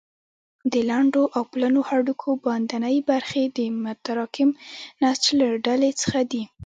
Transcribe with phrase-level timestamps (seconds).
[0.71, 4.49] د لنډو او پلنو هډوکو باندنۍ برخې د متراکم
[5.01, 6.43] نسج له ډلې څخه دي.